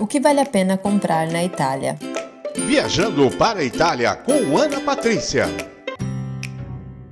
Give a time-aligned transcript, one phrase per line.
[0.00, 1.98] O que vale a pena comprar na Itália?
[2.66, 5.46] Viajando para a Itália com Ana Patrícia.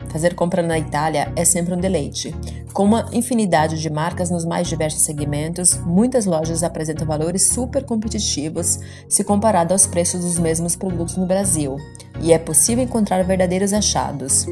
[0.09, 2.33] Fazer compra na Itália é sempre um deleite.
[2.73, 8.79] Com uma infinidade de marcas nos mais diversos segmentos, muitas lojas apresentam valores super competitivos
[9.09, 11.77] se comparado aos preços dos mesmos produtos no Brasil,
[12.21, 14.47] e é possível encontrar verdadeiros achados.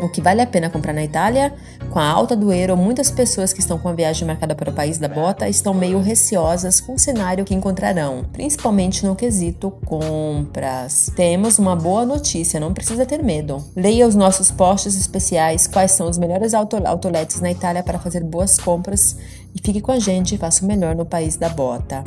[0.00, 1.54] O que vale a pena comprar na Itália?
[1.92, 4.72] Com a alta do euro, muitas pessoas que estão com a viagem marcada para o
[4.72, 11.12] país da bota estão meio receosas com o cenário que encontrarão, principalmente no quesito compras.
[11.14, 13.62] Temos uma boa notícia, não precisa ter medo.
[13.76, 18.56] Leia os nossos posts especiais quais são os melhores outlets na Itália para fazer boas
[18.56, 19.14] compras
[19.54, 22.02] e fique com a gente e faça o melhor no país da bota.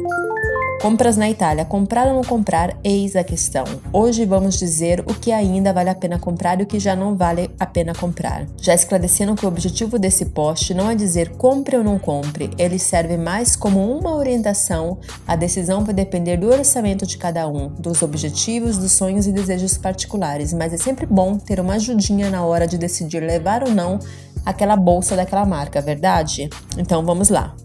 [0.86, 1.66] Compras na Itália.
[1.66, 2.78] Comprar ou não comprar?
[2.84, 3.64] Eis a questão.
[3.92, 7.16] Hoje vamos dizer o que ainda vale a pena comprar e o que já não
[7.16, 8.46] vale a pena comprar.
[8.62, 12.78] Já esclarecendo que o objetivo desse post não é dizer compre ou não compre, ele
[12.78, 15.00] serve mais como uma orientação.
[15.28, 19.80] A decisão vai depender do orçamento de cada um, dos objetivos, dos sonhos e desejos
[19.80, 23.98] particulares, mas é sempre bom ter uma ajudinha na hora de decidir levar ou não
[24.46, 26.48] aquela bolsa daquela marca, verdade?
[26.78, 27.56] Então vamos lá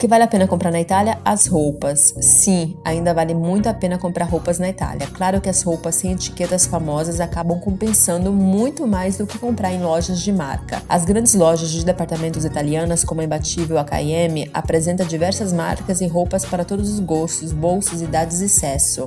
[0.00, 1.18] que vale a pena comprar na Itália?
[1.22, 2.14] As roupas.
[2.22, 5.06] Sim, ainda vale muito a pena comprar roupas na Itália.
[5.08, 9.82] Claro que as roupas sem etiquetas famosas acabam compensando muito mais do que comprar em
[9.82, 10.82] lojas de marca.
[10.88, 16.46] As grandes lojas de departamentos italianas, como a Imbatível H&M, apresentam diversas marcas e roupas
[16.46, 19.06] para todos os gostos, bolsos, idades e sexo.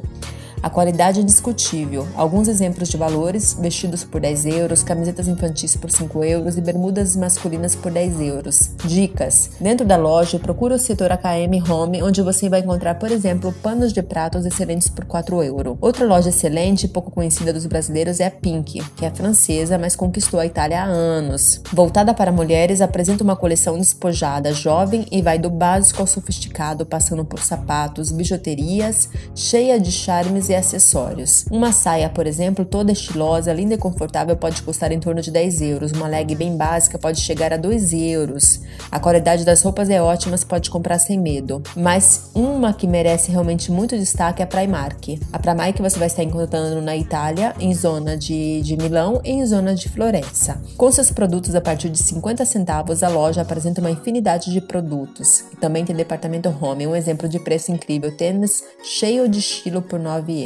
[0.63, 2.07] A qualidade é discutível.
[2.15, 7.17] Alguns exemplos de valores: vestidos por 10 euros, camisetas infantis por 5 euros e bermudas
[7.17, 8.71] masculinas por 10 euros.
[8.85, 13.53] Dicas: Dentro da loja, procura o setor AKM Home, onde você vai encontrar, por exemplo,
[13.61, 15.77] panos de pratos excelentes por 4 euros.
[15.81, 19.97] Outra loja excelente e pouco conhecida dos brasileiros é a Pink, que é francesa, mas
[19.97, 21.59] conquistou a Itália há anos.
[21.73, 27.25] Voltada para mulheres, apresenta uma coleção despojada, jovem e vai do básico ao sofisticado, passando
[27.25, 31.45] por sapatos, bijuterias, cheia de charmes e e acessórios.
[31.51, 35.61] Uma saia, por exemplo, toda estilosa, linda e confortável pode custar em torno de 10
[35.61, 35.91] euros.
[35.91, 38.61] Uma leg bem básica pode chegar a 2 euros.
[38.91, 41.61] A qualidade das roupas é ótima, você pode comprar sem medo.
[41.75, 45.19] Mas uma que merece realmente muito destaque é a Primark.
[45.31, 49.45] A Primark você vai estar encontrando na Itália, em zona de, de Milão e em
[49.45, 50.61] zona de Florença.
[50.77, 55.45] Com seus produtos a partir de 50 centavos, a loja apresenta uma infinidade de produtos.
[55.51, 59.99] E também tem departamento home, um exemplo de preço incrível, tênis cheio de estilo por
[59.99, 60.42] 9 euros.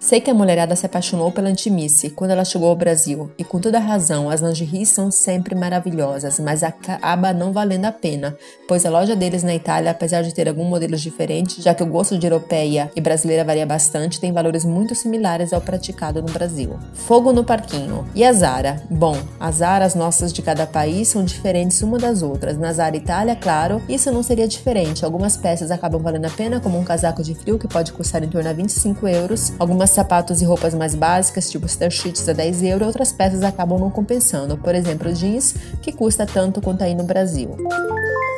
[0.00, 3.58] Sei que a mulherada se apaixonou pela Antimice quando ela chegou ao Brasil, e com
[3.58, 8.36] toda razão, as lingeries são sempre maravilhosas, mas acaba não valendo a pena,
[8.68, 11.86] pois a loja deles na Itália, apesar de ter alguns modelos diferentes, já que o
[11.86, 16.78] gosto de europeia e brasileira varia bastante, tem valores muito similares ao praticado no Brasil.
[16.92, 18.06] Fogo no parquinho.
[18.14, 18.82] E a Zara?
[18.90, 22.58] Bom, as Zaras nossas de cada país são diferentes uma das outras.
[22.58, 25.04] Na Zara Itália, claro, isso não seria diferente.
[25.04, 28.28] Algumas peças acabam valendo a pena, como um casaco de frio que pode custar em
[28.28, 32.62] torno a 25 euros euros, algumas sapatos e roupas mais básicas, tipo sheets a 10
[32.62, 37.04] euros, outras peças acabam não compensando, por exemplo, jeans, que custa tanto quanto aí no
[37.04, 37.56] Brasil.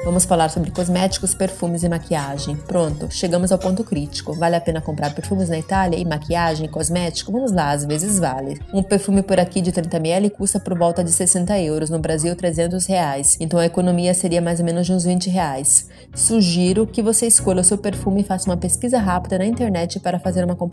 [0.06, 2.54] Vamos falar sobre cosméticos, perfumes e maquiagem.
[2.54, 4.34] Pronto, chegamos ao ponto crítico.
[4.34, 7.32] Vale a pena comprar perfumes na Itália e maquiagem, cosmético?
[7.32, 8.56] Vamos lá, às vezes vale.
[8.72, 12.86] Um perfume por aqui de 30ml custa por volta de 60 euros, no Brasil 300
[12.86, 13.36] reais.
[13.40, 15.88] Então a economia seria mais ou menos de uns 20 reais.
[16.14, 20.20] Sugiro que você escolha o seu perfume e faça uma pesquisa rápida na internet para
[20.20, 20.65] fazer uma comparação,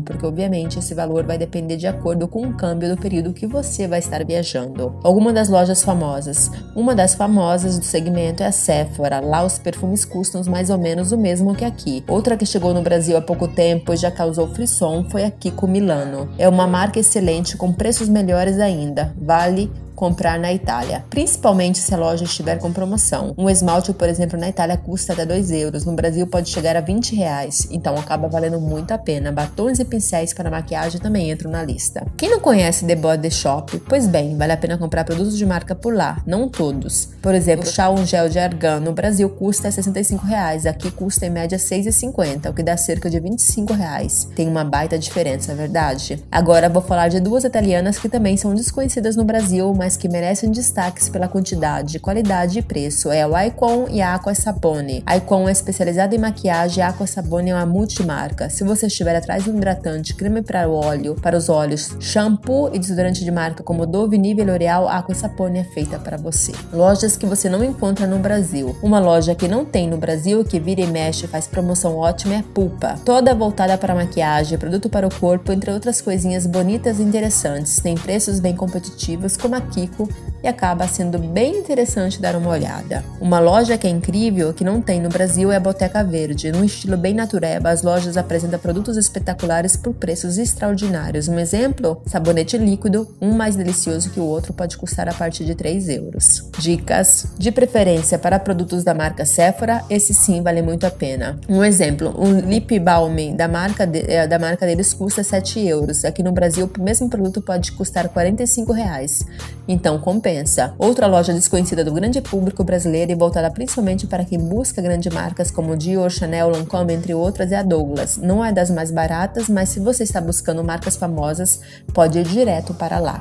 [0.00, 3.86] porque obviamente esse valor vai depender de acordo com o câmbio do período que você
[3.86, 4.98] vai estar viajando.
[5.02, 6.50] Alguma das lojas famosas.
[6.74, 9.20] Uma das famosas do segmento é a Sephora.
[9.20, 12.04] Lá os perfumes custam mais ou menos o mesmo que aqui.
[12.08, 15.66] Outra que chegou no Brasil há pouco tempo e já causou frisson foi a Kiko
[15.66, 16.28] Milano.
[16.38, 19.14] É uma marca excelente com preços melhores ainda.
[19.20, 23.34] Vale comprar na Itália, principalmente se a loja estiver com promoção.
[23.36, 26.80] Um esmalte, por exemplo, na Itália custa até 2 euros, no Brasil pode chegar a
[26.80, 29.32] 20 reais, então acaba valendo muito a pena.
[29.32, 32.06] Batons e pincéis para maquiagem também entram na lista.
[32.16, 33.78] Quem não conhece The Body Shop?
[33.88, 37.08] Pois bem, vale a pena comprar produtos de marca por lá, não todos.
[37.22, 41.30] Por exemplo, chá um gel de argan no Brasil custa 65 reais, aqui custa em
[41.30, 44.28] média 6,50, o que dá cerca de 25 reais.
[44.36, 46.22] Tem uma baita diferença, é verdade?
[46.30, 50.08] Agora vou falar de duas italianas que também são desconhecidas no Brasil, mas mas que
[50.08, 55.04] merecem destaques pela quantidade, qualidade e preço é o Icon e a Aqua Sapone.
[55.16, 58.50] Icon é especializada em maquiagem e a Aqua Sapone é uma multimarca.
[58.50, 62.68] Se você estiver atrás de um hidratante, creme para o óleo, para os olhos, shampoo
[62.74, 66.50] e desodorante de marca como Dove, Nivea L'Oreal, a Aqua Sapone é feita para você.
[66.72, 68.76] Lojas que você não encontra no Brasil.
[68.82, 72.42] Uma loja que não tem no Brasil que vira e mexe faz promoção ótima é
[72.42, 72.96] Pulpa.
[73.04, 77.78] Toda voltada para maquiagem, produto para o corpo, entre outras coisinhas bonitas e interessantes.
[77.78, 80.08] Tem preços bem competitivos como aqui Kiko
[80.46, 83.04] e acaba sendo bem interessante dar uma olhada.
[83.20, 86.52] Uma loja que é incrível, que não tem no Brasil, é a Boteca Verde.
[86.52, 91.26] Num estilo bem natureba, as lojas apresentam produtos espetaculares por preços extraordinários.
[91.26, 92.00] Um exemplo?
[92.06, 96.48] Sabonete líquido, um mais delicioso que o outro, pode custar a partir de 3 euros.
[96.60, 101.40] Dicas: de preferência para produtos da marca Sephora, esse sim vale muito a pena.
[101.48, 106.04] Um exemplo: um lip balm da marca, de, eh, da marca deles custa 7 euros.
[106.04, 109.26] Aqui no Brasil, o mesmo produto pode custar 45 reais.
[109.66, 110.35] Então compensa.
[110.78, 115.50] Outra loja desconhecida do grande público brasileiro e voltada principalmente para quem busca grandes marcas
[115.50, 118.16] como Dior, Chanel, Lancôme, entre outras, é a Douglas.
[118.16, 121.60] Não é das mais baratas, mas se você está buscando marcas famosas,
[121.92, 123.20] pode ir direto para lá.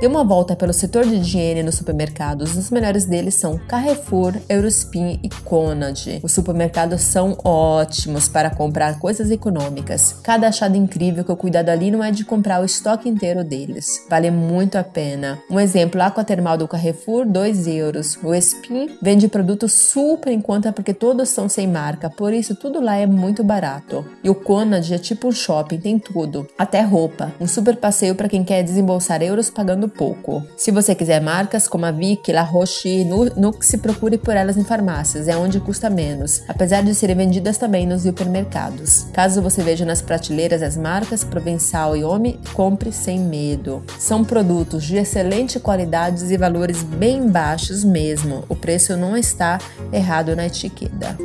[0.00, 2.56] Dê uma volta pelo setor de higiene nos supermercados.
[2.56, 6.20] Os melhores deles são Carrefour, Eurospin e Conad.
[6.22, 10.14] Os supermercados são ótimos para comprar coisas econômicas.
[10.22, 14.06] Cada achado incrível que o cuidado ali não é de comprar o estoque inteiro deles.
[14.08, 15.36] Vale muito a pena.
[15.50, 18.16] Um exemplo, Aqua Termal do Carrefour, 2 euros.
[18.22, 22.80] O Espin vende produtos super em conta porque todos são sem marca, por isso tudo
[22.80, 24.06] lá é muito barato.
[24.22, 27.32] E o Conad é tipo um shopping, tem tudo, até roupa.
[27.40, 30.44] Um super passeio para quem quer desembolsar euros pagando pouco.
[30.56, 34.64] Se você quiser marcas como a Vic, La Roche e Nux, procure por elas em
[34.64, 39.06] farmácias, é onde custa menos, apesar de serem vendidas também nos hipermercados.
[39.12, 43.82] Caso você veja nas prateleiras as marcas Provençal e Omi, compre sem medo.
[43.98, 48.44] São produtos de excelente qualidade e valores bem baixos mesmo.
[48.48, 49.58] O preço não está
[49.92, 51.16] errado na etiqueta.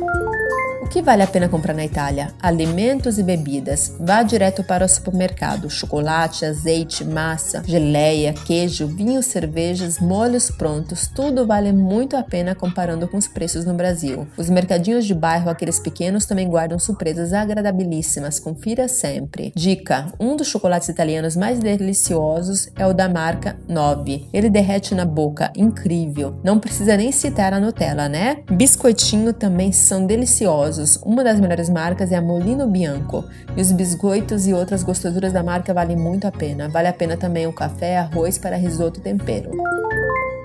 [0.94, 2.32] Que vale a pena comprar na Itália?
[2.40, 3.96] Alimentos e bebidas.
[3.98, 5.68] Vá direto para o supermercado.
[5.68, 11.08] Chocolate, azeite, massa, geleia, queijo, vinhos, cervejas, molhos prontos.
[11.08, 14.24] Tudo vale muito a pena comparando com os preços no Brasil.
[14.36, 18.38] Os mercadinhos de bairro, aqueles pequenos, também guardam surpresas agradabilíssimas.
[18.38, 19.52] Confira sempre.
[19.56, 24.28] Dica: um dos chocolates italianos mais deliciosos é o da marca 9.
[24.32, 26.38] Ele derrete na boca, incrível.
[26.44, 28.44] Não precisa nem citar a Nutella, né?
[28.48, 33.24] Biscoitinho também são deliciosos uma das melhores marcas é a Molino Bianco,
[33.56, 36.68] e os biscoitos e outras gostosuras da marca valem muito a pena.
[36.68, 39.50] Vale a pena também o café, arroz para risoto e tempero.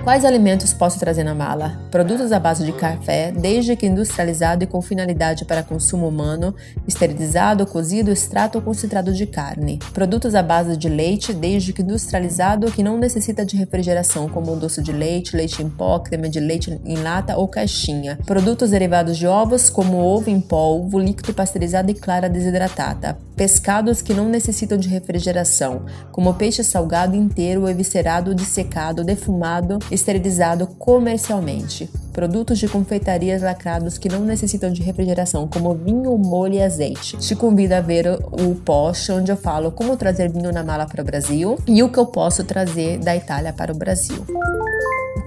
[0.04, 1.78] Quais alimentos posso trazer na mala?
[1.92, 6.56] Produtos à base de café, desde que industrializado e com finalidade para consumo humano,
[6.88, 9.78] esterilizado, cozido, extrato ou concentrado de carne.
[9.94, 14.82] Produtos à base de leite, desde que industrializado que não necessita de refrigeração, como doce
[14.82, 18.18] de leite, leite em pó, creme de leite em lata ou caixinha.
[18.26, 23.18] Produtos derivados de ovos, como ovo em pó, ovo líquido pasteurizado e clara desidratada.
[23.40, 31.90] Pescados que não necessitam de refrigeração, como peixe salgado inteiro eviscerado, dissecado, defumado, esterilizado comercialmente.
[32.12, 37.16] Produtos de confeitarias lacrados que não necessitam de refrigeração, como vinho, molho e azeite.
[37.16, 41.02] Te convido a ver o post onde eu falo como trazer vinho na mala para
[41.02, 44.26] o Brasil e o que eu posso trazer da Itália para o Brasil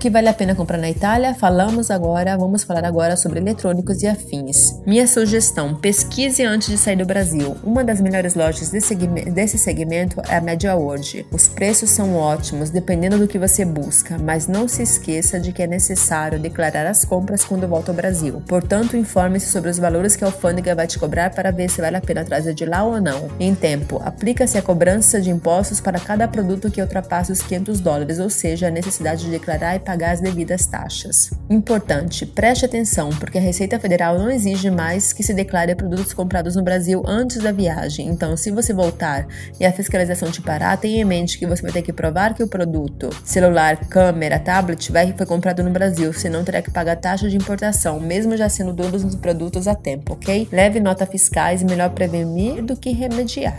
[0.02, 1.32] que vale a pena comprar na Itália?
[1.32, 4.80] Falamos agora, vamos falar agora sobre eletrônicos e afins.
[4.84, 7.56] Minha sugestão: pesquise antes de sair do Brasil.
[7.62, 11.24] Uma das melhores lojas desse segmento é a Media World.
[11.30, 15.62] Os preços são ótimos, dependendo do que você busca, mas não se esqueça de que
[15.62, 18.42] é necessário declarar as compras quando volta ao Brasil.
[18.48, 21.98] Portanto, informe-se sobre os valores que a alfândega vai te cobrar para ver se vale
[21.98, 23.28] a pena trazer de lá ou não.
[23.38, 28.18] Em tempo, aplica-se a cobrança de impostos para cada produto que ultrapasse os 500 dólares,
[28.18, 31.30] ou seja, a necessidade de declarar e pagar pagar as devidas taxas.
[31.50, 36.56] Importante, preste atenção, porque a Receita Federal não exige mais que se declare produtos comprados
[36.56, 38.08] no Brasil antes da viagem.
[38.08, 39.26] Então, se você voltar
[39.60, 42.42] e a fiscalização te parar, tenha em mente que você vai ter que provar que
[42.42, 47.28] o produto, celular, câmera, tablet, vai, foi comprado no Brasil, senão terá que pagar taxa
[47.28, 50.48] de importação, mesmo já sendo dono dos produtos a tempo, ok?
[50.50, 53.58] Leve nota fiscais, melhor prevenir do que remediar.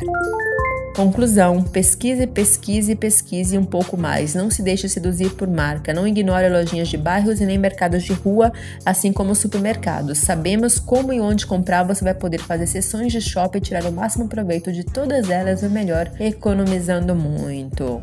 [0.96, 4.36] Conclusão: pesquise, pesquise, pesquise um pouco mais.
[4.36, 5.92] Não se deixe seduzir por marca.
[5.94, 8.54] Não ignore lojinhas de bairros e nem mercados de rua,
[8.86, 10.20] assim como supermercados.
[10.20, 11.84] Sabemos como e onde comprar.
[11.84, 15.64] Você vai poder fazer sessões de shopping e tirar o máximo proveito de todas elas,
[15.64, 18.02] ou melhor, economizando muito.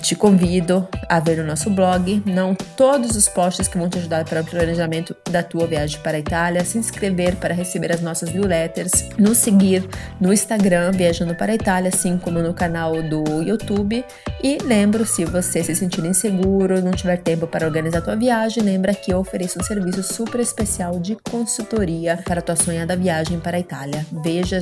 [0.00, 4.24] Te convido a ver o nosso blog, não todos os posts que vão te ajudar
[4.24, 8.32] para o planejamento da tua viagem para a Itália, se inscrever para receber as nossas
[8.32, 9.86] newsletters, nos seguir
[10.20, 14.04] no Instagram Viajando para a Itália, assim como no canal do YouTube.
[14.42, 18.62] E lembro, se você se sentir inseguro, não tiver tempo para organizar a tua viagem,
[18.62, 23.40] lembra que eu ofereço um serviço super especial de consultoria para a tua sonhada viagem
[23.40, 24.06] para a Itália.
[24.22, 24.60] Veja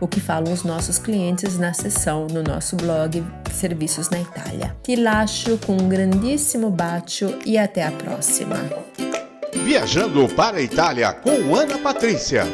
[0.00, 3.24] o que falam os nossos clientes na seção no nosso blog
[3.58, 4.76] Serviços na Itália.
[4.84, 8.56] Ti lascio com um grandissimo bacio e até a próxima.
[9.52, 12.44] Viajando para a Itália com Ana Patrícia.